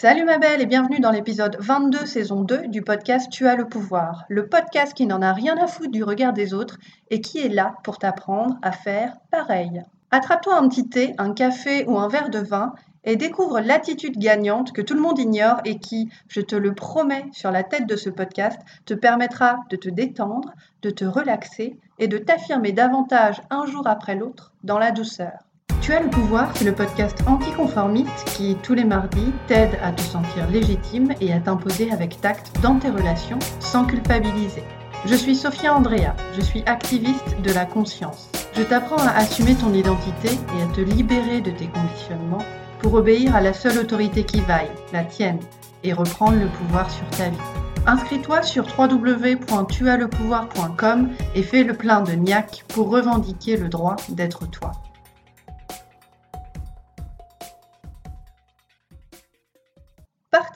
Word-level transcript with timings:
Salut 0.00 0.24
ma 0.24 0.38
belle 0.38 0.62
et 0.62 0.66
bienvenue 0.66 1.00
dans 1.00 1.10
l'épisode 1.10 1.56
22 1.58 2.06
saison 2.06 2.42
2 2.42 2.68
du 2.68 2.82
podcast 2.82 3.32
Tu 3.32 3.48
as 3.48 3.56
le 3.56 3.64
pouvoir, 3.64 4.26
le 4.28 4.46
podcast 4.46 4.94
qui 4.94 5.06
n'en 5.06 5.22
a 5.22 5.32
rien 5.32 5.56
à 5.56 5.66
foutre 5.66 5.90
du 5.90 6.04
regard 6.04 6.32
des 6.32 6.54
autres 6.54 6.78
et 7.10 7.20
qui 7.20 7.40
est 7.40 7.48
là 7.48 7.74
pour 7.82 7.98
t'apprendre 7.98 8.58
à 8.62 8.70
faire 8.70 9.16
pareil. 9.32 9.82
Attrape-toi 10.12 10.56
un 10.56 10.68
petit 10.68 10.88
thé, 10.88 11.14
un 11.18 11.34
café 11.34 11.84
ou 11.88 11.98
un 11.98 12.06
verre 12.06 12.30
de 12.30 12.38
vin 12.38 12.74
et 13.02 13.16
découvre 13.16 13.58
l'attitude 13.58 14.18
gagnante 14.18 14.70
que 14.70 14.82
tout 14.82 14.94
le 14.94 15.00
monde 15.00 15.18
ignore 15.18 15.60
et 15.64 15.80
qui, 15.80 16.08
je 16.28 16.42
te 16.42 16.54
le 16.54 16.76
promets 16.76 17.26
sur 17.32 17.50
la 17.50 17.64
tête 17.64 17.88
de 17.88 17.96
ce 17.96 18.08
podcast, 18.08 18.60
te 18.86 18.94
permettra 18.94 19.58
de 19.68 19.74
te 19.74 19.88
détendre, 19.88 20.52
de 20.82 20.90
te 20.90 21.06
relaxer 21.06 21.76
et 21.98 22.06
de 22.06 22.18
t'affirmer 22.18 22.70
davantage 22.70 23.42
un 23.50 23.66
jour 23.66 23.88
après 23.88 24.14
l'autre 24.14 24.52
dans 24.62 24.78
la 24.78 24.92
douceur. 24.92 25.47
Tu 25.88 25.94
as 25.94 26.02
le 26.02 26.10
pouvoir, 26.10 26.50
c'est 26.54 26.66
le 26.66 26.74
podcast 26.74 27.16
anticonformiste 27.26 28.26
qui, 28.36 28.58
tous 28.62 28.74
les 28.74 28.84
mardis, 28.84 29.32
t'aide 29.46 29.78
à 29.82 29.90
te 29.90 30.02
sentir 30.02 30.46
légitime 30.50 31.14
et 31.22 31.32
à 31.32 31.40
t'imposer 31.40 31.90
avec 31.90 32.20
tact 32.20 32.60
dans 32.60 32.78
tes 32.78 32.90
relations 32.90 33.38
sans 33.58 33.86
culpabiliser. 33.86 34.62
Je 35.06 35.14
suis 35.14 35.34
Sophia 35.34 35.74
Andrea, 35.74 36.14
je 36.36 36.42
suis 36.42 36.62
activiste 36.66 37.40
de 37.42 37.50
la 37.54 37.64
conscience. 37.64 38.28
Je 38.52 38.64
t'apprends 38.64 38.98
à 38.98 39.12
assumer 39.12 39.54
ton 39.54 39.72
identité 39.72 40.28
et 40.28 40.62
à 40.62 40.66
te 40.74 40.82
libérer 40.82 41.40
de 41.40 41.52
tes 41.52 41.68
conditionnements 41.68 42.44
pour 42.80 42.92
obéir 42.92 43.34
à 43.34 43.40
la 43.40 43.54
seule 43.54 43.78
autorité 43.78 44.24
qui 44.24 44.40
vaille, 44.40 44.68
la 44.92 45.04
tienne, 45.04 45.40
et 45.84 45.94
reprendre 45.94 46.38
le 46.38 46.48
pouvoir 46.48 46.90
sur 46.90 47.08
ta 47.16 47.30
vie. 47.30 47.38
Inscris-toi 47.86 48.42
sur 48.42 48.66
www.tuaslepouvoir.com 48.78 51.08
et 51.34 51.42
fais 51.42 51.64
le 51.64 51.72
plein 51.72 52.02
de 52.02 52.12
niac 52.12 52.66
pour 52.68 52.90
revendiquer 52.90 53.56
le 53.56 53.70
droit 53.70 53.96
d'être 54.10 54.44
toi. 54.50 54.72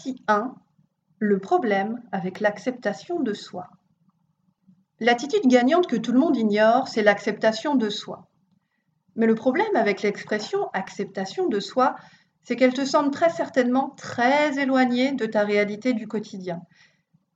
Partie 0.03 0.25
1. 0.27 0.53
Le 1.21 1.39
problème 1.39 2.03
avec 2.11 2.41
l'acceptation 2.41 3.21
de 3.21 3.35
soi. 3.35 3.69
L'attitude 4.99 5.47
gagnante 5.47 5.87
que 5.87 5.95
tout 5.95 6.11
le 6.11 6.19
monde 6.19 6.37
ignore, 6.37 6.89
c'est 6.89 7.05
l'acceptation 7.05 7.77
de 7.77 7.89
soi. 7.89 8.27
Mais 9.15 9.27
le 9.27 9.37
problème 9.37 9.77
avec 9.77 10.03
l'expression 10.03 10.69
acceptation 10.73 11.47
de 11.47 11.61
soi, 11.61 11.95
c'est 12.43 12.57
qu'elle 12.57 12.75
te 12.75 12.85
semble 12.85 13.13
très 13.13 13.31
certainement 13.31 13.91
très 13.91 14.59
éloignée 14.59 15.13
de 15.13 15.25
ta 15.25 15.45
réalité 15.45 15.93
du 15.93 16.09
quotidien. 16.09 16.63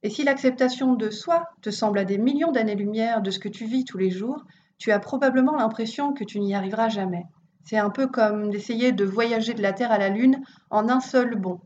Et 0.03 0.11
si 0.11 0.25
l'acceptation 0.25 0.95
de 0.95 1.09
soi 1.11 1.49
te 1.63 1.71
semble 1.71 2.01
à 2.01 2.05
des 2.05 2.19
millions 2.19 2.51
d'années-lumière 2.51 3.23
de 3.23 3.31
ce 3.31 3.39
que 3.39 3.49
tu 3.49 3.67
vis 3.67 3.85
tous 3.85 3.99
les 3.99 4.11
jours, 4.11 4.45
tu 4.79 4.91
as 4.91 4.99
probablement 4.99 5.55
l'impression 5.55 6.15
que 6.15 6.25
tu 6.25 6.41
n'y 6.41 6.57
arriveras 6.57 6.89
jamais. 6.89 7.27
C'est 7.63 7.79
un 7.79 7.91
peu 7.91 8.09
comme 8.09 8.51
d'essayer 8.51 8.91
de 8.91 9.05
voyager 9.05 9.55
de 9.55 9.63
la 9.63 9.73
Terre 9.73 9.93
à 9.93 9.99
la 9.99 10.09
Lune 10.09 10.43
en 10.71 10.89
un 10.89 10.99
seul 10.99 11.37
bond. 11.37 11.61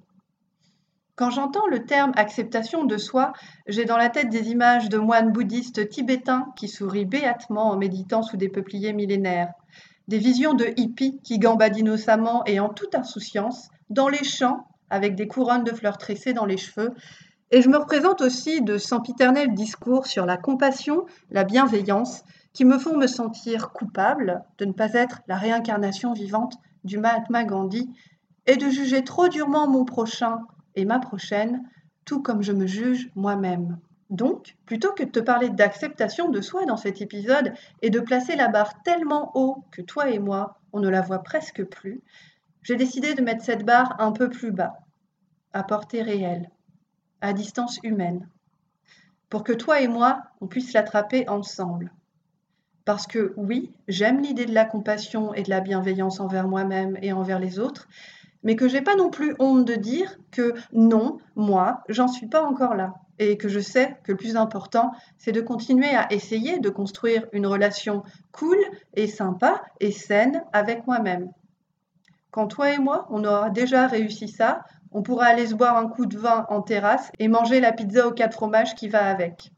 Quand 1.20 1.28
j'entends 1.28 1.66
le 1.66 1.84
terme 1.84 2.12
acceptation 2.16 2.84
de 2.84 2.96
soi, 2.96 3.34
j'ai 3.66 3.84
dans 3.84 3.98
la 3.98 4.08
tête 4.08 4.30
des 4.30 4.48
images 4.48 4.88
de 4.88 4.96
moines 4.96 5.32
bouddhistes 5.32 5.86
tibétains 5.90 6.46
qui 6.56 6.66
sourient 6.66 7.04
béatement 7.04 7.68
en 7.68 7.76
méditant 7.76 8.22
sous 8.22 8.38
des 8.38 8.48
peupliers 8.48 8.94
millénaires, 8.94 9.52
des 10.08 10.16
visions 10.16 10.54
de 10.54 10.72
hippies 10.78 11.20
qui 11.22 11.38
gambadent 11.38 11.76
innocemment 11.76 12.42
et 12.46 12.58
en 12.58 12.70
toute 12.70 12.94
insouciance 12.94 13.68
dans 13.90 14.08
les 14.08 14.24
champs 14.24 14.66
avec 14.88 15.14
des 15.14 15.28
couronnes 15.28 15.62
de 15.62 15.74
fleurs 15.74 15.98
tressées 15.98 16.32
dans 16.32 16.46
les 16.46 16.56
cheveux, 16.56 16.94
et 17.50 17.60
je 17.60 17.68
me 17.68 17.76
représente 17.76 18.22
aussi 18.22 18.62
de 18.62 18.78
sempiternels 18.78 19.52
discours 19.52 20.06
sur 20.06 20.24
la 20.24 20.38
compassion, 20.38 21.04
la 21.30 21.44
bienveillance, 21.44 22.22
qui 22.54 22.64
me 22.64 22.78
font 22.78 22.96
me 22.96 23.06
sentir 23.06 23.72
coupable 23.72 24.42
de 24.56 24.64
ne 24.64 24.72
pas 24.72 24.94
être 24.94 25.20
la 25.28 25.36
réincarnation 25.36 26.14
vivante 26.14 26.54
du 26.84 26.96
Mahatma 26.96 27.44
Gandhi 27.44 27.90
et 28.46 28.56
de 28.56 28.70
juger 28.70 29.04
trop 29.04 29.28
durement 29.28 29.68
mon 29.68 29.84
prochain 29.84 30.46
et 30.74 30.84
ma 30.84 30.98
prochaine, 30.98 31.62
tout 32.04 32.22
comme 32.22 32.42
je 32.42 32.52
me 32.52 32.66
juge 32.66 33.10
moi-même. 33.14 33.78
Donc, 34.10 34.56
plutôt 34.66 34.92
que 34.92 35.04
de 35.04 35.10
te 35.10 35.20
parler 35.20 35.50
d'acceptation 35.50 36.30
de 36.30 36.40
soi 36.40 36.64
dans 36.64 36.76
cet 36.76 37.00
épisode 37.00 37.52
et 37.80 37.90
de 37.90 38.00
placer 38.00 38.34
la 38.34 38.48
barre 38.48 38.82
tellement 38.82 39.30
haut 39.34 39.64
que 39.70 39.82
toi 39.82 40.10
et 40.10 40.18
moi, 40.18 40.60
on 40.72 40.80
ne 40.80 40.88
la 40.88 41.00
voit 41.00 41.22
presque 41.22 41.64
plus, 41.64 42.02
j'ai 42.62 42.76
décidé 42.76 43.14
de 43.14 43.22
mettre 43.22 43.44
cette 43.44 43.64
barre 43.64 43.96
un 44.00 44.12
peu 44.12 44.28
plus 44.28 44.50
bas, 44.50 44.78
à 45.52 45.62
portée 45.62 46.02
réelle, 46.02 46.50
à 47.20 47.32
distance 47.32 47.78
humaine, 47.84 48.28
pour 49.28 49.44
que 49.44 49.52
toi 49.52 49.80
et 49.80 49.88
moi, 49.88 50.22
on 50.40 50.48
puisse 50.48 50.72
l'attraper 50.72 51.28
ensemble. 51.28 51.92
Parce 52.84 53.06
que 53.06 53.32
oui, 53.36 53.72
j'aime 53.86 54.20
l'idée 54.20 54.46
de 54.46 54.54
la 54.54 54.64
compassion 54.64 55.32
et 55.34 55.44
de 55.44 55.50
la 55.50 55.60
bienveillance 55.60 56.18
envers 56.18 56.48
moi-même 56.48 56.98
et 57.02 57.12
envers 57.12 57.38
les 57.38 57.60
autres, 57.60 57.88
mais 58.42 58.56
que 58.56 58.68
j'ai 58.68 58.80
pas 58.80 58.96
non 58.96 59.10
plus 59.10 59.34
honte 59.38 59.64
de 59.64 59.74
dire 59.74 60.18
que 60.30 60.54
non, 60.72 61.18
moi, 61.36 61.82
j'en 61.88 62.08
suis 62.08 62.26
pas 62.26 62.42
encore 62.42 62.74
là. 62.74 62.94
Et 63.18 63.36
que 63.36 63.48
je 63.48 63.60
sais 63.60 63.98
que 64.02 64.12
le 64.12 64.16
plus 64.16 64.36
important, 64.36 64.92
c'est 65.18 65.32
de 65.32 65.42
continuer 65.42 65.94
à 65.94 66.10
essayer 66.10 66.58
de 66.58 66.70
construire 66.70 67.26
une 67.32 67.46
relation 67.46 68.02
cool 68.32 68.56
et 68.94 69.06
sympa 69.06 69.60
et 69.78 69.92
saine 69.92 70.42
avec 70.54 70.86
moi-même. 70.86 71.30
Quand 72.30 72.46
toi 72.46 72.72
et 72.72 72.78
moi, 72.78 73.06
on 73.10 73.24
aura 73.24 73.50
déjà 73.50 73.86
réussi 73.86 74.28
ça, 74.28 74.64
on 74.92 75.02
pourra 75.02 75.26
aller 75.26 75.48
se 75.48 75.54
boire 75.54 75.76
un 75.76 75.88
coup 75.88 76.06
de 76.06 76.18
vin 76.18 76.46
en 76.48 76.62
terrasse 76.62 77.12
et 77.18 77.28
manger 77.28 77.60
la 77.60 77.72
pizza 77.72 78.08
aux 78.08 78.12
quatre 78.12 78.34
fromages 78.34 78.74
qui 78.74 78.88
va 78.88 79.04
avec. 79.06 79.52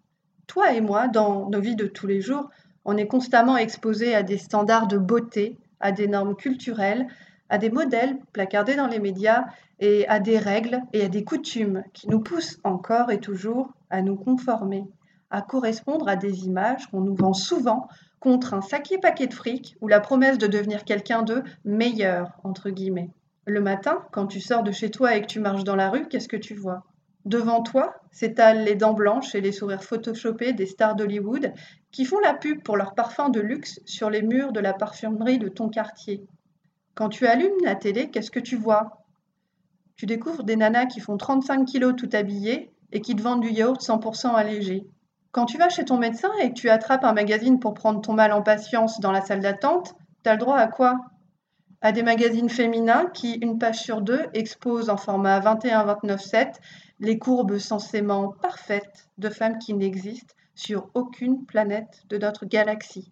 Toi 0.47 0.73
et 0.73 0.81
moi, 0.81 1.09
dans 1.09 1.49
nos 1.49 1.61
vies 1.61 1.77
de 1.77 1.87
tous 1.87 2.07
les 2.07 2.21
jours, 2.21 2.51
on 2.85 2.97
est 2.97 3.07
constamment 3.07 3.57
exposés 3.57 4.15
à 4.15 4.23
des 4.23 4.39
standards 4.39 4.89
de 4.89 4.99
beauté, 4.99 5.57
à 5.81 5.93
des 5.93 6.09
normes 6.09 6.35
culturelles, 6.35 7.07
à 7.53 7.59
des 7.59 7.69
modèles 7.69 8.19
placardés 8.33 8.77
dans 8.77 8.87
les 8.87 8.99
médias 8.99 9.45
et 9.79 10.09
à 10.09 10.21
des 10.21 10.39
règles 10.39 10.81
et 10.95 11.05
à 11.05 11.09
des 11.09 11.23
coutumes 11.23 11.85
qui 11.93 12.09
nous 12.09 12.21
poussent 12.21 12.59
encore 12.65 13.11
et 13.11 13.21
toujours 13.21 13.75
à 13.91 14.01
nous 14.01 14.17
conformer, 14.17 14.87
à 15.31 15.43
correspondre 15.43 16.09
à 16.09 16.17
des 16.17 16.47
images 16.47 16.87
qu'on 16.87 17.03
nous 17.03 17.15
vend 17.15 17.35
souvent 17.35 17.89
contre 18.21 18.55
un 18.55 18.63
sacré 18.63 18.97
paquet 18.97 19.27
de 19.27 19.35
fric 19.35 19.77
ou 19.83 19.89
la 19.89 20.01
promesse 20.01 20.39
de 20.39 20.47
devenir 20.47 20.85
quelqu'un 20.85 21.23
de 21.25 21.43
meilleur, 21.67 22.39
entre 22.43 22.71
guillemets. 22.71 23.11
Le 23.45 23.61
matin, 23.61 23.99
quand 24.13 24.29
tu 24.29 24.41
sors 24.41 24.63
de 24.63 24.73
chez 24.73 24.91
toi 24.91 25.15
et 25.15 25.21
que 25.21 25.27
tu 25.27 25.39
marches 25.39 25.65
dans 25.65 25.77
la 25.77 25.91
rue, 25.91 26.09
qu'est-ce 26.09 26.29
que 26.29 26.39
tu 26.39 26.55
vois? 26.55 26.85
Devant 27.27 27.63
toi 27.63 27.97
s'étalent 28.13 28.65
les 28.65 28.77
dents 28.77 28.95
blanches 28.95 29.35
et 29.35 29.43
les 29.43 29.53
sourires 29.53 29.85
photoshopés 29.85 30.55
des 30.55 30.67
stars 30.67 30.97
d'Hollywood 30.97 31.53
qui 31.91 32.07
font 32.07 32.19
la 32.21 32.33
pub 32.33 32.63
pour 32.63 32.79
leurs 32.79 32.95
parfums 32.95 33.31
de 33.31 33.41
luxe 33.41 33.79
sur 33.85 34.09
les 34.09 34.23
murs 34.23 34.53
de 34.53 34.61
la 34.61 34.73
parfumerie 34.73 35.39
de 35.39 35.49
ton 35.49 35.69
quartier. 35.69 36.25
Quand 36.95 37.09
tu 37.09 37.27
allumes 37.27 37.51
la 37.65 37.75
télé, 37.75 38.11
qu'est-ce 38.11 38.31
que 38.31 38.41
tu 38.41 38.57
vois? 38.57 39.05
Tu 39.97 40.07
découvres 40.07 40.45
des 40.45 40.57
nanas 40.57 40.87
qui 40.87 41.01
font 41.01 41.17
35 41.17 41.65
kilos 41.65 41.95
tout 41.97 42.11
habillées 42.13 42.73
et 42.93 43.01
qui 43.01 43.17
te 43.17 43.23
vendent 43.23 43.41
du 43.41 43.51
yaourt 43.51 43.81
100% 43.81 44.35
allégé. 44.35 44.87
Quand 45.31 45.47
tu 45.47 45.57
vas 45.57 45.71
chez 45.71 45.87
ton 45.87 45.97
médecin 45.97 46.31
et 46.43 46.51
que 46.51 46.55
tu 46.55 46.69
attrapes 46.69 47.05
un 47.05 47.15
magazine 47.15 47.59
pour 47.59 47.73
prendre 47.73 48.03
ton 48.03 48.13
mal 48.13 48.33
en 48.33 48.43
patience 48.43 49.01
dans 49.01 49.13
la 49.13 49.23
salle 49.23 49.41
d'attente, 49.41 49.95
t'as 50.23 50.33
le 50.33 50.39
droit 50.39 50.59
à 50.59 50.69
quoi? 50.69 51.07
À 51.81 51.93
des 51.93 52.03
magazines 52.03 52.51
féminins 52.51 53.07
qui, 53.07 53.33
une 53.35 53.59
page 53.59 53.81
sur 53.81 54.03
deux, 54.03 54.27
exposent 54.35 54.91
en 54.91 54.99
format 54.99 55.41
21-29-7 55.41 56.57
les 57.01 57.19
courbes 57.19 57.59
censément 57.59 58.29
parfaites 58.29 59.09
de 59.19 59.31
femmes 59.31 59.59
qui 59.59 59.73
n'existent 59.75 60.35
sur 60.55 60.91
aucune 60.95 61.47
planète 61.47 62.03
de 62.09 62.19
notre 62.19 62.45
galaxie. 62.45 63.11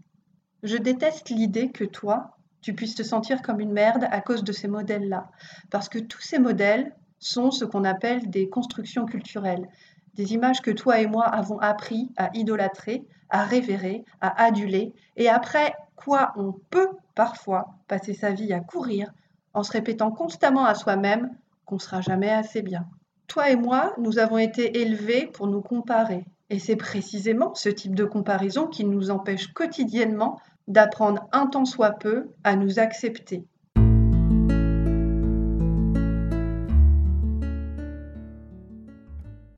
Je 0.63 0.77
déteste 0.77 1.31
l'idée 1.31 1.71
que 1.71 1.85
toi, 1.85 2.37
tu 2.63 2.75
puisses 2.75 2.95
te 2.95 3.03
sentir 3.03 3.43
comme 3.43 3.61
une 3.61 3.73
merde 3.73 4.07
à 4.11 4.21
cause 4.21 4.45
de 4.45 4.53
ces 4.53 4.69
modèles-là. 4.69 5.31
Parce 5.71 5.89
que 5.89 5.99
tous 5.99 6.21
ces 6.21 6.39
modèles 6.39 6.95
sont 7.19 7.51
ce 7.51 7.65
qu'on 7.65 7.85
appelle 7.85 8.31
des 8.31 8.49
constructions 8.49 9.07
culturelles, 9.07 9.69
des 10.15 10.35
images 10.35 10.61
que 10.61 10.71
toi 10.71 11.01
et 11.01 11.07
moi 11.07 11.27
avons 11.27 11.59
appris 11.59 12.11
à 12.17 12.31
idolâtrer, 12.35 13.05
à 13.29 13.45
révérer, 13.45 14.05
à 14.21 14.43
aduler, 14.43 14.93
et 15.17 15.29
après 15.29 15.75
quoi 15.97 16.33
on 16.37 16.53
peut 16.71 16.89
parfois 17.15 17.75
passer 17.89 18.15
sa 18.15 18.33
vie 18.33 18.53
à 18.53 18.61
courir 18.61 19.13
en 19.55 19.63
se 19.63 19.73
répétant 19.73 20.11
constamment 20.11 20.65
à 20.65 20.75
soi-même 20.75 21.31
qu'on 21.65 21.77
ne 21.77 21.81
sera 21.81 22.01
jamais 22.01 22.31
assez 22.31 22.63
bien. 22.63 22.87
Toi 23.27 23.51
et 23.51 23.57
moi, 23.57 23.95
nous 23.99 24.19
avons 24.19 24.39
été 24.39 24.81
élevés 24.81 25.27
pour 25.27 25.47
nous 25.47 25.61
comparer. 25.61 26.25
Et 26.49 26.59
c'est 26.59 26.77
précisément 26.77 27.55
ce 27.55 27.69
type 27.69 27.95
de 27.95 28.05
comparaison 28.05 28.67
qui 28.67 28.85
nous 28.85 29.11
empêche 29.11 29.53
quotidiennement 29.53 30.41
d'apprendre 30.71 31.29
un 31.33 31.49
tant 31.49 31.65
soit 31.65 31.99
peu 31.99 32.31
à 32.45 32.55
nous 32.55 32.79
accepter. 32.79 33.45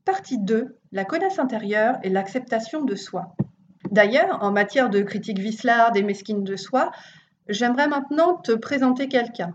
Partie 0.05 0.39
2. 0.39 0.75
La 0.91 1.05
connaisse 1.05 1.37
intérieure 1.37 1.97
et 2.01 2.09
l'acceptation 2.09 2.83
de 2.83 2.95
soi. 2.95 3.35
D'ailleurs, 3.91 4.39
en 4.41 4.51
matière 4.51 4.89
de 4.89 5.01
critique 5.03 5.37
vislarde 5.37 5.95
et 5.95 6.01
mesquine 6.01 6.43
de 6.43 6.55
soi, 6.55 6.91
j'aimerais 7.47 7.87
maintenant 7.87 8.35
te 8.35 8.51
présenter 8.51 9.07
quelqu'un. 9.07 9.53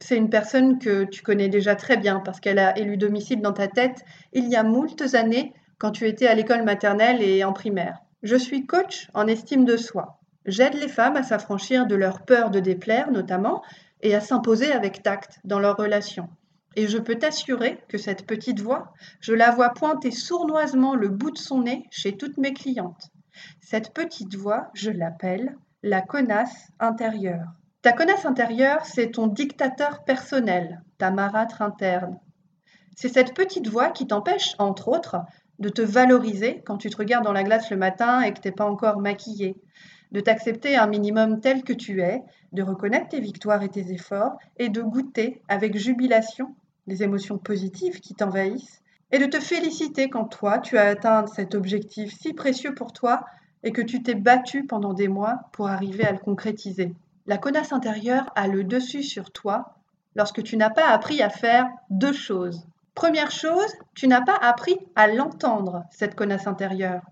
C'est 0.00 0.16
une 0.16 0.30
personne 0.30 0.80
que 0.80 1.04
tu 1.04 1.22
connais 1.22 1.48
déjà 1.48 1.76
très 1.76 1.96
bien 1.96 2.18
parce 2.18 2.40
qu'elle 2.40 2.58
a 2.58 2.76
élu 2.76 2.96
domicile 2.96 3.40
dans 3.42 3.52
ta 3.52 3.68
tête 3.68 4.04
il 4.32 4.48
y 4.48 4.56
a 4.56 4.64
moultes 4.64 5.14
années 5.14 5.54
quand 5.78 5.92
tu 5.92 6.08
étais 6.08 6.26
à 6.26 6.34
l'école 6.34 6.64
maternelle 6.64 7.22
et 7.22 7.44
en 7.44 7.52
primaire. 7.52 8.00
Je 8.24 8.34
suis 8.34 8.66
coach 8.66 9.08
en 9.14 9.28
estime 9.28 9.64
de 9.64 9.76
soi. 9.76 10.17
J'aide 10.48 10.74
les 10.74 10.88
femmes 10.88 11.16
à 11.16 11.22
s'affranchir 11.22 11.86
de 11.86 11.94
leur 11.94 12.22
peur 12.22 12.48
de 12.48 12.58
déplaire 12.58 13.10
notamment 13.10 13.62
et 14.00 14.14
à 14.14 14.20
s'imposer 14.20 14.72
avec 14.72 15.02
tact 15.02 15.40
dans 15.44 15.58
leurs 15.58 15.76
relations. 15.76 16.30
Et 16.74 16.88
je 16.88 16.96
peux 16.96 17.16
t'assurer 17.16 17.78
que 17.86 17.98
cette 17.98 18.26
petite 18.26 18.60
voix, 18.60 18.94
je 19.20 19.34
la 19.34 19.50
vois 19.50 19.74
pointer 19.74 20.10
sournoisement 20.10 20.94
le 20.94 21.10
bout 21.10 21.32
de 21.32 21.38
son 21.38 21.64
nez 21.64 21.86
chez 21.90 22.16
toutes 22.16 22.38
mes 22.38 22.54
clientes. 22.54 23.10
Cette 23.60 23.92
petite 23.92 24.36
voix, 24.36 24.70
je 24.72 24.90
l'appelle 24.90 25.54
la 25.82 26.00
connasse 26.00 26.68
intérieure. 26.80 27.48
Ta 27.82 27.92
connasse 27.92 28.24
intérieure, 28.24 28.86
c'est 28.86 29.10
ton 29.10 29.26
dictateur 29.26 30.02
personnel, 30.04 30.82
ta 30.96 31.10
marâtre 31.10 31.60
interne. 31.60 32.18
C'est 32.96 33.10
cette 33.10 33.34
petite 33.34 33.68
voix 33.68 33.90
qui 33.90 34.06
t'empêche, 34.06 34.54
entre 34.58 34.88
autres, 34.88 35.18
de 35.58 35.68
te 35.68 35.82
valoriser 35.82 36.62
quand 36.64 36.78
tu 36.78 36.88
te 36.88 36.96
regardes 36.96 37.24
dans 37.24 37.34
la 37.34 37.44
glace 37.44 37.70
le 37.70 37.76
matin 37.76 38.22
et 38.22 38.32
que 38.32 38.40
t'es 38.40 38.50
pas 38.50 38.64
encore 38.64 39.00
maquillée, 39.00 39.56
de 40.12 40.20
t'accepter 40.20 40.76
un 40.76 40.86
minimum 40.86 41.40
tel 41.40 41.62
que 41.62 41.72
tu 41.72 42.00
es, 42.00 42.22
de 42.52 42.62
reconnaître 42.62 43.08
tes 43.08 43.20
victoires 43.20 43.62
et 43.62 43.68
tes 43.68 43.92
efforts 43.92 44.38
et 44.58 44.68
de 44.68 44.82
goûter 44.82 45.42
avec 45.48 45.76
jubilation 45.76 46.54
les 46.86 47.02
émotions 47.02 47.38
positives 47.38 48.00
qui 48.00 48.14
t'envahissent 48.14 48.82
et 49.12 49.18
de 49.18 49.26
te 49.26 49.40
féliciter 49.40 50.08
quand 50.08 50.24
toi 50.24 50.58
tu 50.58 50.78
as 50.78 50.86
atteint 50.86 51.26
cet 51.26 51.54
objectif 51.54 52.14
si 52.18 52.32
précieux 52.32 52.74
pour 52.74 52.92
toi 52.92 53.24
et 53.62 53.72
que 53.72 53.82
tu 53.82 54.02
t'es 54.02 54.14
battu 54.14 54.64
pendant 54.64 54.94
des 54.94 55.08
mois 55.08 55.40
pour 55.52 55.68
arriver 55.68 56.04
à 56.04 56.12
le 56.12 56.18
concrétiser. 56.18 56.94
La 57.26 57.38
connasse 57.38 57.72
intérieure 57.72 58.30
a 58.36 58.48
le 58.48 58.64
dessus 58.64 59.02
sur 59.02 59.30
toi 59.30 59.74
lorsque 60.14 60.42
tu 60.42 60.56
n'as 60.56 60.70
pas 60.70 60.88
appris 60.88 61.22
à 61.22 61.28
faire 61.28 61.68
deux 61.90 62.12
choses. 62.12 62.66
Première 62.94 63.30
chose, 63.30 63.72
tu 63.94 64.08
n'as 64.08 64.22
pas 64.22 64.36
appris 64.36 64.78
à 64.96 65.08
l'entendre, 65.08 65.84
cette 65.90 66.14
connasse 66.14 66.46
intérieure. 66.46 67.02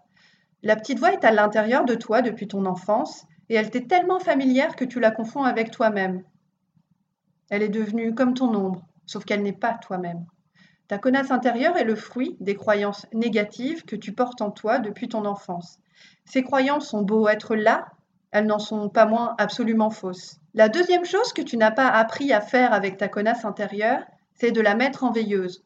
La 0.63 0.77
petite 0.77 0.99
voix 0.99 1.13
est 1.13 1.25
à 1.25 1.33
l'intérieur 1.33 1.85
de 1.85 1.95
toi 1.95 2.23
depuis 2.23 2.49
ton 2.49 2.67
enfance 2.67 3.27
et 3.49 3.55
elle 3.55 3.71
t'est 3.71 3.87
tellement 3.87 4.19
familière 4.19 4.77
que 4.77 4.85
tu 4.85 5.01
la 5.01 5.11
confonds 5.11 5.45
avec 5.45 5.71
toi-même. 5.71 6.23
Elle 7.51 7.63
est 7.63 7.69
devenue 7.69 8.15
comme 8.15 8.35
ton 8.35 8.55
ombre, 8.55 8.87
sauf 9.07 9.25
qu'elle 9.25 9.43
n'est 9.43 9.53
pas 9.53 9.75
toi-même. 9.75 10.27
Ta 10.89 10.99
connasse 10.99 11.31
intérieure 11.31 11.77
est 11.77 11.85
le 11.85 11.97
fruit 11.97 12.37
des 12.41 12.55
croyances 12.55 13.07
négatives 13.13 13.85
que 13.85 13.97
tu 13.97 14.13
portes 14.13 14.41
en 14.41 14.51
toi 14.51 14.79
depuis 14.79 15.09
ton 15.09 15.25
enfance. 15.25 15.79
Ces 16.25 16.43
croyances 16.43 16.95
ont 16.95 17.03
beau 17.03 17.29
être 17.29 17.57
là, 17.57 17.87
elles 18.31 18.47
n'en 18.47 18.59
sont 18.59 18.89
pas 18.89 19.07
moins 19.07 19.35
absolument 19.39 19.91
fausses. 19.91 20.41
La 20.55 20.69
deuxième 20.69 21.05
chose 21.05 21.33
que 21.33 21.43
tu 21.43 21.57
n'as 21.57 21.71
pas 21.71 21.89
appris 21.89 22.33
à 22.33 22.41
faire 22.41 22.73
avec 22.73 22.97
ta 22.97 23.09
connasse 23.09 23.45
intérieure, 23.45 24.03
c'est 24.35 24.53
de 24.53 24.61
la 24.61 24.75
mettre 24.75 25.05
en 25.05 25.11
veilleuse. 25.11 25.65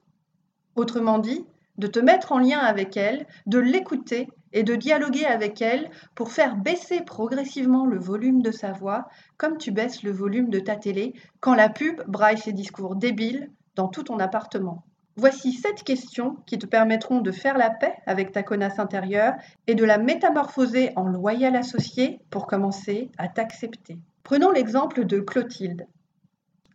Autrement 0.74 1.18
dit, 1.18 1.46
de 1.78 1.86
te 1.86 1.98
mettre 1.98 2.32
en 2.32 2.38
lien 2.38 2.58
avec 2.58 2.96
elle, 2.96 3.26
de 3.46 3.58
l'écouter 3.58 4.28
et 4.52 4.62
de 4.62 4.74
dialoguer 4.74 5.26
avec 5.26 5.62
elle 5.62 5.90
pour 6.14 6.32
faire 6.32 6.56
baisser 6.56 7.02
progressivement 7.02 7.86
le 7.86 7.98
volume 7.98 8.42
de 8.42 8.50
sa 8.50 8.72
voix, 8.72 9.08
comme 9.36 9.58
tu 9.58 9.70
baisses 9.70 10.02
le 10.02 10.12
volume 10.12 10.50
de 10.50 10.60
ta 10.60 10.76
télé 10.76 11.14
quand 11.40 11.54
la 11.54 11.68
pub 11.68 12.02
braille 12.06 12.38
ses 12.38 12.52
discours 12.52 12.96
débiles 12.96 13.50
dans 13.76 13.88
tout 13.88 14.02
ton 14.02 14.18
appartement. 14.18 14.84
Voici 15.16 15.52
sept 15.52 15.82
questions 15.82 16.36
qui 16.46 16.58
te 16.58 16.66
permettront 16.66 17.20
de 17.20 17.30
faire 17.30 17.58
la 17.58 17.70
paix 17.70 17.94
avec 18.06 18.32
ta 18.32 18.42
connasse 18.42 18.78
intérieure 18.78 19.34
et 19.66 19.74
de 19.74 19.84
la 19.84 19.98
métamorphoser 19.98 20.92
en 20.96 21.04
loyal 21.04 21.56
associé 21.56 22.20
pour 22.30 22.46
commencer 22.46 23.10
à 23.18 23.28
t'accepter. 23.28 23.98
Prenons 24.22 24.50
l'exemple 24.50 25.04
de 25.04 25.20
Clotilde. 25.20 25.86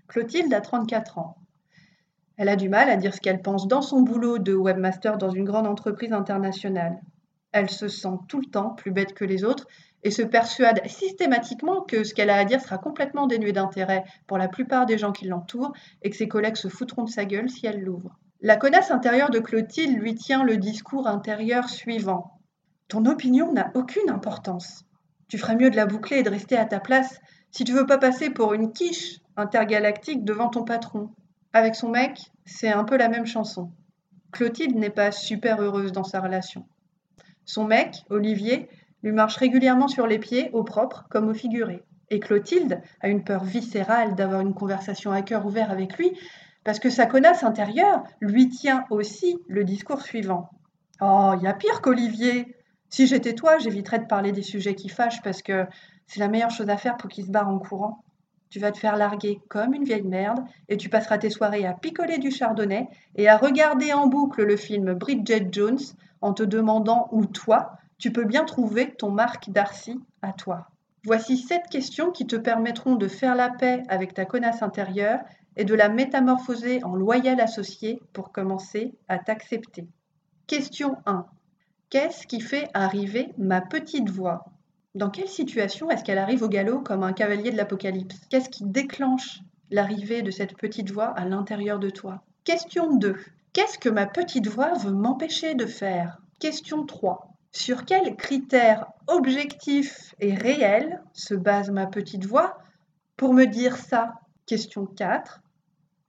Clotilde 0.08 0.54
a 0.54 0.62
34 0.62 1.18
ans. 1.18 1.38
Elle 2.38 2.50
a 2.50 2.56
du 2.56 2.70
mal 2.70 2.90
à 2.90 2.98
dire 2.98 3.14
ce 3.14 3.22
qu'elle 3.22 3.42
pense 3.42 3.68
dans 3.68 3.82
son 3.82 4.02
boulot 4.02 4.38
de 4.40 4.54
webmaster 4.54 5.18
dans 5.18 5.30
une 5.30 5.46
grande 5.46 5.68
entreprise 5.68 6.12
internationale. 6.12 7.00
Elle 7.56 7.70
se 7.70 7.88
sent 7.88 8.18
tout 8.28 8.42
le 8.42 8.48
temps 8.48 8.72
plus 8.72 8.92
bête 8.92 9.14
que 9.14 9.24
les 9.24 9.46
autres 9.46 9.66
et 10.04 10.12
se 10.12 10.22
persuade 10.22 10.86
systématiquement 10.88 11.84
que 11.84 12.04
ce 12.04 12.14
qu'elle 12.14 12.30
a 12.30 12.36
à 12.36 12.44
dire 12.44 12.60
sera 12.60 12.78
complètement 12.78 13.28
dénué 13.28 13.54
d'intérêt 13.54 14.04
pour 14.28 14.38
la 14.38 14.50
plupart 14.50 14.86
des 14.86 14.98
gens 14.98 15.14
qui 15.14 15.26
l'entourent 15.26 15.72
et 16.04 16.10
que 16.10 16.18
ses 16.18 16.28
collègues 16.28 16.58
se 16.58 16.68
foutront 16.68 17.06
de 17.06 17.10
sa 17.10 17.24
gueule 17.24 17.50
si 17.50 17.66
elle 17.66 17.80
l'ouvre. 17.80 18.20
La 18.42 18.58
connasse 18.58 18.92
intérieure 18.92 19.30
de 19.30 19.40
Clotilde 19.40 19.98
lui 19.98 20.16
tient 20.16 20.44
le 20.44 20.58
discours 20.58 21.08
intérieur 21.08 21.70
suivant. 21.70 22.42
Ton 22.90 23.06
opinion 23.06 23.54
n'a 23.54 23.72
aucune 23.74 24.10
importance. 24.10 24.84
Tu 25.30 25.38
ferais 25.38 25.56
mieux 25.56 25.70
de 25.70 25.78
la 25.78 25.86
boucler 25.86 26.18
et 26.18 26.24
de 26.24 26.30
rester 26.30 26.58
à 26.58 26.66
ta 26.66 26.82
place 26.82 27.22
si 27.52 27.64
tu 27.64 27.72
veux 27.72 27.86
pas 27.86 27.98
passer 27.98 28.30
pour 28.30 28.54
une 28.54 28.74
quiche 28.74 29.22
intergalactique 29.38 30.26
devant 30.26 30.50
ton 30.50 30.66
patron. 30.66 31.10
Avec 31.54 31.76
son 31.76 31.88
mec, 31.88 32.20
c'est 32.44 32.74
un 32.74 32.84
peu 32.84 32.98
la 32.98 33.08
même 33.08 33.26
chanson. 33.26 33.72
Clotilde 34.34 34.76
n'est 34.76 34.90
pas 34.90 35.14
super 35.14 35.62
heureuse 35.62 35.94
dans 35.94 36.04
sa 36.04 36.20
relation. 36.20 36.66
Son 37.46 37.66
mec, 37.66 38.04
Olivier, 38.10 38.68
lui 39.04 39.12
marche 39.12 39.38
régulièrement 39.38 39.88
sur 39.88 40.08
les 40.08 40.20
pieds, 40.20 40.50
au 40.54 40.64
propre 40.64 41.06
comme 41.10 41.30
au 41.30 41.34
figuré. 41.34 41.84
Et 42.10 42.20
Clotilde 42.20 42.82
a 43.02 43.08
une 43.08 43.24
peur 43.24 43.44
viscérale 43.44 44.16
d'avoir 44.16 44.42
une 44.42 44.54
conversation 44.54 45.12
à 45.12 45.22
cœur 45.22 45.46
ouvert 45.46 45.72
avec 45.72 45.98
lui, 45.98 46.12
parce 46.64 46.80
que 46.80 46.90
sa 46.90 47.06
connasse 47.06 47.44
intérieure 47.44 48.04
lui 48.20 48.50
tient 48.50 48.86
aussi 48.90 49.38
le 49.48 49.64
discours 49.64 50.02
suivant. 50.02 50.50
Oh, 51.02 51.34
il 51.38 51.44
y 51.44 51.48
a 51.48 51.54
pire 51.54 51.82
qu'Olivier. 51.82 52.56
Si 52.90 53.08
j'étais 53.08 53.34
toi, 53.34 53.58
j'éviterais 53.58 54.00
de 54.00 54.06
parler 54.06 54.32
des 54.32 54.42
sujets 54.42 54.76
qui 54.76 54.90
fâchent 54.90 55.22
parce 55.22 55.42
que 55.42 55.66
c'est 56.08 56.20
la 56.20 56.28
meilleure 56.28 56.52
chose 56.52 56.70
à 56.70 56.78
faire 56.78 56.98
pour 56.98 57.10
qu'il 57.10 57.26
se 57.26 57.32
barre 57.32 57.50
en 57.50 57.60
courant. 57.60 58.04
Tu 58.50 58.60
vas 58.60 58.72
te 58.72 58.78
faire 58.78 58.96
larguer 58.96 59.42
comme 59.50 59.74
une 59.74 59.84
vieille 59.84 60.04
merde 60.04 60.40
et 60.70 60.78
tu 60.78 60.90
passeras 60.90 61.18
tes 61.18 61.30
soirées 61.30 61.66
à 61.66 61.74
picoler 61.74 62.18
du 62.18 62.32
chardonnay 62.32 62.88
et 63.16 63.28
à 63.28 63.38
regarder 63.38 63.92
en 63.94 64.08
boucle 64.08 64.44
le 64.44 64.56
film 64.56 64.94
Bridget 64.94 65.50
Jones 65.52 65.80
en 66.22 66.34
te 66.34 66.44
demandant 66.44 67.08
où 67.12 67.26
toi, 67.26 67.78
tu 67.98 68.12
peux 68.12 68.26
bien 68.26 68.46
trouver 68.46 68.94
ton 68.94 69.12
Marc 69.12 69.50
Darcy 69.50 70.00
à 70.22 70.32
toi. 70.32 70.68
Voici 71.04 71.38
sept 71.38 71.68
questions 71.70 72.12
qui 72.12 72.26
te 72.26 72.36
permettront 72.36 72.96
de 72.96 73.08
faire 73.08 73.36
la 73.36 73.50
paix 73.50 73.84
avec 73.90 74.14
ta 74.14 74.26
connasse 74.26 74.64
intérieure 74.64 75.20
et 75.56 75.64
de 75.64 75.76
la 75.76 75.90
métamorphoser 75.90 76.84
en 76.84 76.96
loyal 76.96 77.40
associé 77.40 78.02
pour 78.14 78.32
commencer 78.32 78.94
à 79.08 79.20
t'accepter. 79.20 79.88
Question 80.48 80.98
1. 81.06 81.26
Qu'est-ce 81.90 82.26
qui 82.28 82.42
fait 82.42 82.70
arriver 82.74 83.34
ma 83.38 83.62
petite 83.62 84.10
voix? 84.10 84.46
Dans 84.96 85.10
quelle 85.10 85.28
situation 85.28 85.92
est-ce 85.92 86.06
qu'elle 86.06 86.18
arrive 86.18 86.42
au 86.42 86.48
galop 86.48 86.80
comme 86.80 87.04
un 87.04 87.12
cavalier 87.12 87.52
de 87.52 87.58
l'Apocalypse? 87.58 88.16
Qu'est-ce 88.30 88.48
qui 88.48 88.64
déclenche 88.64 89.42
l'arrivée 89.70 90.22
de 90.22 90.32
cette 90.32 90.56
petite 90.56 90.90
voix 90.90 91.08
à 91.08 91.26
l'intérieur 91.26 91.80
de 91.80 91.90
toi? 91.90 92.24
Question 92.46 92.96
2. 92.96 93.18
Qu'est-ce 93.52 93.78
que 93.78 93.90
ma 93.90 94.06
petite 94.06 94.48
voix 94.48 94.74
veut 94.76 94.94
m'empêcher 94.94 95.54
de 95.54 95.66
faire? 95.66 96.22
Question 96.40 96.86
3. 96.86 97.28
Sur 97.52 97.84
quels 97.84 98.16
critères 98.16 98.86
objectifs 99.08 100.16
et 100.22 100.34
réels 100.34 101.04
se 101.12 101.34
base 101.34 101.72
ma 101.72 101.88
petite 101.88 102.26
voix 102.26 102.58
pour 103.18 103.34
me 103.34 103.44
dire 103.44 103.76
ça? 103.76 104.14
Question 104.46 104.86
4. 104.86 105.42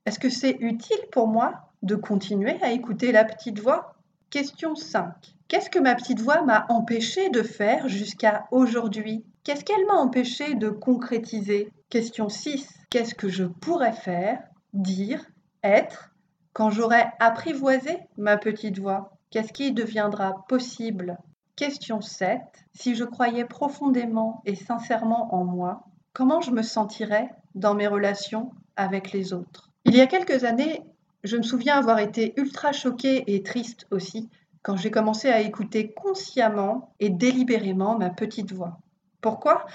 Est-ce 0.05 0.19
que 0.19 0.29
c'est 0.29 0.55
utile 0.61 1.09
pour 1.11 1.27
moi 1.27 1.73
de 1.81 1.95
continuer 1.95 2.55
à 2.61 2.71
écouter 2.71 3.11
la 3.11 3.25
petite 3.25 3.59
voix? 3.59 3.96
Question 4.29 4.75
5. 4.75 5.13
Qu'est-ce 5.47 5.69
que 5.69 5.79
ma 5.79 5.95
petite 5.95 6.19
voix 6.19 6.41
m'a 6.41 6.65
empêché 6.69 7.29
de 7.29 7.43
faire 7.43 7.87
jusqu'à 7.87 8.45
aujourd'hui? 8.51 9.23
Qu'est-ce 9.43 9.63
qu'elle 9.63 9.85
m'a 9.85 9.95
empêché 9.95 10.55
de 10.55 10.69
concrétiser? 10.69 11.71
Question 11.89 12.27
6. 12.27 12.67
Qu'est-ce 12.89 13.15
que 13.15 13.29
je 13.29 13.45
pourrais 13.45 13.93
faire, 13.93 14.43
dire, 14.73 15.25
être 15.63 16.11
quand 16.57 16.71
j'aurai 16.71 17.05
apprivoisé 17.19 17.99
ma 18.17 18.35
petite 18.35 18.79
voix, 18.79 19.11
qu'est-ce 19.29 19.53
qui 19.53 19.73
deviendra 19.73 20.43
possible? 20.49 21.19
Question 21.55 22.01
7. 22.01 22.41
Si 22.73 22.95
je 22.95 23.03
croyais 23.03 23.45
profondément 23.45 24.41
et 24.45 24.55
sincèrement 24.55 25.35
en 25.35 25.45
moi, 25.45 25.83
comment 26.13 26.41
je 26.41 26.49
me 26.49 26.63
sentirais 26.63 27.29
dans 27.53 27.75
mes 27.75 27.85
relations 27.85 28.49
avec 28.75 29.11
les 29.11 29.33
autres? 29.33 29.69
Il 29.85 29.95
y 29.95 30.01
a 30.01 30.07
quelques 30.07 30.45
années, 30.45 30.81
je 31.27 31.35
me 31.35 31.43
souviens 31.43 31.77
avoir 31.77 31.99
été 31.99 32.33
ultra 32.37 32.71
choquée 32.71 33.23
et 33.27 33.43
triste 33.43 33.85
aussi 33.91 34.29
quand 34.63 34.77
j'ai 34.77 34.91
commencé 34.91 35.29
à 35.29 35.41
écouter 35.41 35.91
consciemment 35.91 36.93
et 36.99 37.09
délibérément 37.09 37.97
ma 37.97 38.09
petite 38.09 38.53
voix. 38.53 38.79
Pourquoi? 39.19 39.65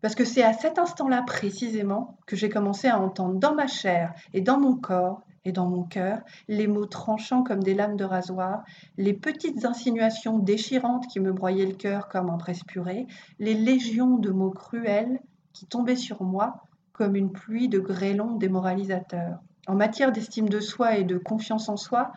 Parce 0.00 0.16
que 0.16 0.24
c'est 0.24 0.42
à 0.42 0.52
cet 0.52 0.78
instant-là 0.78 1.22
précisément 1.22 2.18
que 2.26 2.34
j'ai 2.34 2.48
commencé 2.48 2.88
à 2.88 3.00
entendre 3.00 3.38
dans 3.38 3.54
ma 3.54 3.68
chair 3.68 4.14
et 4.34 4.40
dans 4.40 4.58
mon 4.58 4.76
corps 4.76 5.22
et 5.44 5.52
dans 5.52 5.68
mon 5.68 5.84
cœur, 5.84 6.18
les 6.48 6.66
mots 6.66 6.86
tranchants 6.86 7.44
comme 7.44 7.62
des 7.62 7.74
lames 7.74 7.96
de 7.96 8.04
rasoir, 8.04 8.64
les 8.96 9.14
petites 9.14 9.64
insinuations 9.64 10.38
déchirantes 10.38 11.06
qui 11.06 11.20
me 11.20 11.32
broyaient 11.32 11.66
le 11.66 11.74
cœur 11.74 12.08
comme 12.08 12.30
un 12.30 12.36
presse 12.36 12.64
purée, 12.64 13.06
les 13.38 13.54
légions 13.54 14.18
de 14.18 14.30
mots 14.30 14.50
cruels 14.50 15.20
qui 15.52 15.66
tombaient 15.66 15.94
sur 15.94 16.24
moi 16.24 16.64
comme 16.92 17.14
une 17.14 17.30
pluie 17.30 17.68
de 17.68 17.78
grêlons 17.78 18.34
démoralisateurs. 18.34 19.38
En 19.66 19.74
matière 19.74 20.12
d'estime 20.12 20.48
de 20.48 20.60
soi 20.60 20.98
et 20.98 21.04
de 21.04 21.18
confiance 21.18 21.68
en 21.68 21.76
soi, 21.76 22.12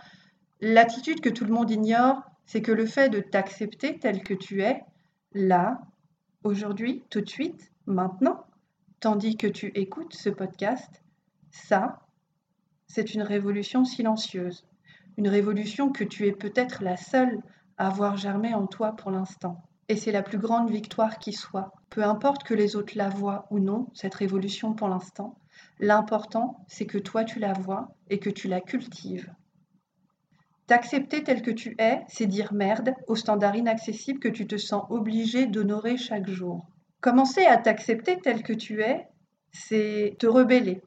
l'attitude 0.61 1.21
que 1.21 1.29
tout 1.29 1.45
le 1.45 1.53
monde 1.53 1.71
ignore, 1.71 2.21
c'est 2.45 2.61
que 2.61 2.71
le 2.71 2.85
fait 2.85 3.09
de 3.09 3.19
t'accepter 3.19 3.97
tel 3.97 4.23
que 4.23 4.33
tu 4.33 4.61
es, 4.61 4.83
là, 5.33 5.81
aujourd'hui, 6.43 7.03
tout 7.09 7.21
de 7.21 7.29
suite, 7.29 7.71
maintenant, 7.85 8.45
tandis 8.99 9.37
que 9.37 9.47
tu 9.47 9.67
écoutes 9.75 10.13
ce 10.13 10.29
podcast, 10.29 11.03
ça, 11.51 12.01
c'est 12.87 13.13
une 13.13 13.21
révolution 13.21 13.85
silencieuse, 13.85 14.65
une 15.17 15.27
révolution 15.27 15.91
que 15.91 16.03
tu 16.03 16.27
es 16.27 16.31
peut-être 16.31 16.83
la 16.83 16.97
seule 16.97 17.41
à 17.77 17.89
voir 17.89 18.17
germer 18.17 18.53
en 18.53 18.67
toi 18.67 18.95
pour 18.95 19.11
l'instant. 19.11 19.63
Et 19.87 19.95
c'est 19.95 20.11
la 20.11 20.21
plus 20.21 20.37
grande 20.37 20.69
victoire 20.69 21.17
qui 21.17 21.33
soit. 21.33 21.73
Peu 21.89 22.03
importe 22.03 22.43
que 22.43 22.53
les 22.53 22.75
autres 22.75 22.95
la 22.95 23.09
voient 23.09 23.47
ou 23.49 23.59
non, 23.59 23.87
cette 23.93 24.15
révolution 24.15 24.73
pour 24.73 24.87
l'instant, 24.87 25.35
L'important, 25.79 26.65
c'est 26.67 26.85
que 26.85 26.97
toi 26.97 27.23
tu 27.23 27.39
la 27.39 27.53
vois 27.53 27.95
et 28.09 28.19
que 28.19 28.29
tu 28.29 28.47
la 28.47 28.59
cultives. 28.59 29.33
T'accepter 30.67 31.23
tel 31.23 31.41
que 31.41 31.51
tu 31.51 31.75
es, 31.79 32.03
c'est 32.07 32.27
dire 32.27 32.53
merde 32.53 32.93
aux 33.07 33.15
standards 33.15 33.55
inaccessibles 33.55 34.19
que 34.19 34.27
tu 34.27 34.45
te 34.45 34.57
sens 34.57 34.83
obligé 34.89 35.47
d'honorer 35.47 35.97
chaque 35.97 36.29
jour. 36.29 36.67
Commencer 37.01 37.45
à 37.45 37.57
t'accepter 37.57 38.19
tel 38.19 38.43
que 38.43 38.53
tu 38.53 38.81
es, 38.81 39.07
c'est 39.51 40.15
te 40.19 40.27
rebeller. 40.27 40.81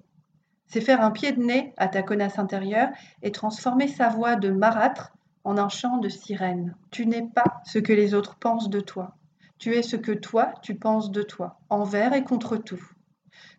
C'est 0.66 0.82
faire 0.82 1.00
un 1.00 1.11
pied 1.11 1.32
de 1.32 1.42
nez 1.42 1.72
à 1.78 1.88
ta 1.88 2.02
connasse 2.02 2.38
intérieure 2.38 2.90
et 3.22 3.32
transformer 3.32 3.88
sa 3.88 4.08
voix 4.08 4.37
de 4.37 4.50
marâtre 4.50 5.12
en 5.42 5.58
un 5.58 5.68
chant 5.68 5.99
de 5.99 6.08
sirène. 6.08 6.76
Tu 6.90 7.06
n'es 7.06 7.26
pas 7.34 7.61
ce 7.64 7.78
que 7.78 7.92
les 7.92 8.14
autres 8.14 8.37
pensent 8.37 8.70
de 8.70 8.80
toi. 8.80 9.16
Tu 9.58 9.75
es 9.75 9.82
ce 9.82 9.96
que 9.96 10.12
toi, 10.12 10.52
tu 10.62 10.75
penses 10.75 11.11
de 11.11 11.22
toi, 11.22 11.58
envers 11.70 12.12
et 12.12 12.25
contre 12.25 12.56
tout. 12.56 12.82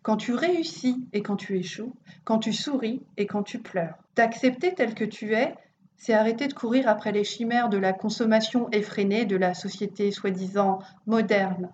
Quand 0.04 0.18
tu 0.18 0.34
réussis 0.34 1.08
et 1.14 1.22
quand 1.22 1.36
tu 1.36 1.58
échoues, 1.58 1.94
quand 2.24 2.38
tu 2.38 2.52
souris 2.52 3.02
et 3.16 3.26
quand 3.26 3.42
tu 3.42 3.58
pleures. 3.58 3.96
T'accepter 4.14 4.74
tel 4.74 4.94
que 4.94 5.04
tu 5.04 5.34
es, 5.34 5.54
c'est 5.96 6.12
arrêter 6.12 6.46
de 6.46 6.52
courir 6.52 6.90
après 6.90 7.10
les 7.10 7.24
chimères 7.24 7.70
de 7.70 7.78
la 7.78 7.94
consommation 7.94 8.70
effrénée 8.70 9.24
de 9.24 9.36
la 9.36 9.54
société 9.54 10.10
soi-disant 10.10 10.80
moderne 11.06 11.70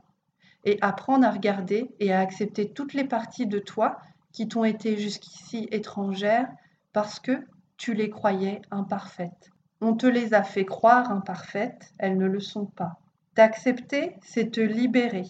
et 0.65 0.79
apprendre 0.81 1.27
à 1.27 1.33
regarder 1.33 1.91
et 1.99 2.13
à 2.13 2.21
accepter 2.21 2.71
toutes 2.71 2.95
les 2.95 3.03
parties 3.03 3.49
de 3.49 3.59
toi 3.59 3.99
qui 4.31 4.47
t'ont 4.47 4.65
été 4.65 4.97
jusqu'ici 4.97 5.67
étrangères 5.73 6.49
parce 6.93 7.19
que 7.19 7.45
tu 7.77 7.95
les 7.95 8.11
croyais 8.11 8.63
imparfaites. 8.71 9.51
On 9.81 9.95
te 9.97 10.07
les 10.07 10.35
a 10.35 10.45
fait 10.45 10.65
croire 10.65 11.11
imparfaites, 11.11 11.93
elles 11.99 12.17
ne 12.17 12.27
le 12.27 12.39
sont 12.39 12.67
pas. 12.67 13.01
T'accepter, 13.35 14.15
c'est 14.23 14.53
te 14.53 14.61
libérer. 14.61 15.27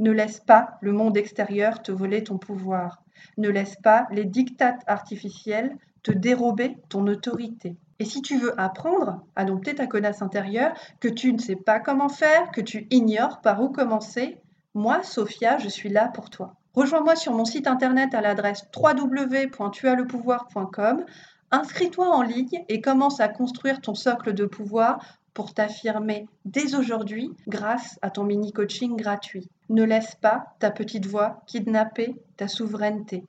Ne 0.00 0.10
laisse 0.10 0.40
pas 0.40 0.78
le 0.80 0.92
monde 0.92 1.16
extérieur 1.16 1.82
te 1.82 1.92
voler 1.92 2.24
ton 2.24 2.38
pouvoir. 2.38 3.02
Ne 3.36 3.48
laisse 3.48 3.76
pas 3.76 4.08
les 4.10 4.24
dictates 4.24 4.82
artificiels 4.86 5.76
te 6.02 6.10
dérober 6.10 6.78
ton 6.88 7.06
autorité. 7.06 7.76
Et 7.98 8.06
si 8.06 8.22
tu 8.22 8.38
veux 8.38 8.58
apprendre 8.58 9.22
à 9.36 9.44
dompter 9.44 9.74
ta 9.74 9.86
connasse 9.86 10.22
intérieure, 10.22 10.72
que 11.00 11.08
tu 11.08 11.30
ne 11.32 11.38
sais 11.38 11.56
pas 11.56 11.80
comment 11.80 12.08
faire, 12.08 12.50
que 12.50 12.62
tu 12.62 12.86
ignores 12.90 13.42
par 13.42 13.62
où 13.62 13.68
commencer, 13.68 14.38
moi, 14.74 15.02
Sophia, 15.02 15.58
je 15.58 15.68
suis 15.68 15.90
là 15.90 16.08
pour 16.08 16.30
toi. 16.30 16.54
Rejoins-moi 16.74 17.16
sur 17.16 17.34
mon 17.34 17.44
site 17.44 17.66
internet 17.66 18.14
à 18.14 18.22
l'adresse 18.22 18.64
www.tuaslepouvoir.com. 18.74 21.04
Inscris-toi 21.50 22.08
en 22.08 22.22
ligne 22.22 22.64
et 22.68 22.80
commence 22.80 23.20
à 23.20 23.28
construire 23.28 23.80
ton 23.80 23.94
socle 23.94 24.32
de 24.32 24.46
pouvoir 24.46 25.04
pour 25.34 25.54
t'affirmer 25.54 26.26
dès 26.44 26.74
aujourd'hui 26.74 27.30
grâce 27.48 27.98
à 28.02 28.10
ton 28.10 28.24
mini-coaching 28.24 28.96
gratuit. 28.96 29.48
Ne 29.68 29.84
laisse 29.84 30.14
pas 30.16 30.54
ta 30.58 30.70
petite 30.70 31.06
voix 31.06 31.42
kidnapper 31.46 32.16
ta 32.36 32.48
souveraineté. 32.48 33.24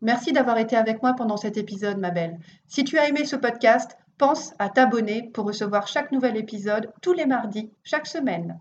Merci 0.00 0.32
d'avoir 0.32 0.58
été 0.58 0.76
avec 0.76 1.02
moi 1.02 1.14
pendant 1.14 1.36
cet 1.36 1.56
épisode, 1.56 1.98
ma 1.98 2.10
belle. 2.10 2.38
Si 2.66 2.82
tu 2.84 2.98
as 2.98 3.08
aimé 3.08 3.24
ce 3.24 3.36
podcast, 3.36 3.96
pense 4.18 4.54
à 4.58 4.68
t'abonner 4.68 5.30
pour 5.32 5.46
recevoir 5.46 5.86
chaque 5.86 6.12
nouvel 6.12 6.36
épisode 6.36 6.92
tous 7.00 7.12
les 7.12 7.26
mardis, 7.26 7.70
chaque 7.82 8.06
semaine. 8.06 8.58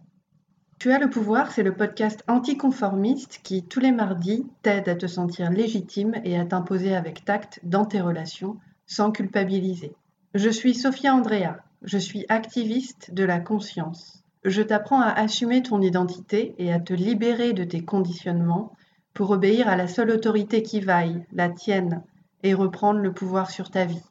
Tu 0.79 0.91
as 0.91 0.97
le 0.97 1.09
pouvoir, 1.09 1.51
c'est 1.51 1.61
le 1.61 1.75
podcast 1.75 2.23
anticonformiste 2.27 3.39
qui, 3.43 3.63
tous 3.63 3.79
les 3.79 3.91
mardis, 3.91 4.47
t'aide 4.63 4.89
à 4.89 4.95
te 4.95 5.05
sentir 5.05 5.51
légitime 5.51 6.15
et 6.23 6.39
à 6.39 6.45
t'imposer 6.45 6.95
avec 6.95 7.23
tact 7.23 7.59
dans 7.61 7.85
tes 7.85 8.01
relations, 8.01 8.57
sans 8.87 9.11
culpabiliser. 9.11 9.93
Je 10.33 10.49
suis 10.49 10.73
Sophia 10.73 11.13
Andrea, 11.13 11.57
je 11.83 11.97
suis 11.97 12.25
activiste 12.29 13.13
de 13.13 13.23
la 13.23 13.39
conscience. 13.39 14.23
Je 14.43 14.61
t'apprends 14.61 15.01
à 15.01 15.11
assumer 15.11 15.61
ton 15.61 15.81
identité 15.81 16.55
et 16.57 16.73
à 16.73 16.79
te 16.79 16.93
libérer 16.93 17.53
de 17.53 17.63
tes 17.63 17.83
conditionnements 17.83 18.71
pour 19.13 19.29
obéir 19.31 19.67
à 19.67 19.75
la 19.75 19.87
seule 19.87 20.11
autorité 20.11 20.63
qui 20.63 20.79
vaille, 20.79 21.25
la 21.31 21.49
tienne, 21.49 22.03
et 22.43 22.53
reprendre 22.53 22.99
le 22.99 23.13
pouvoir 23.13 23.51
sur 23.51 23.69
ta 23.69 23.85
vie. 23.85 24.01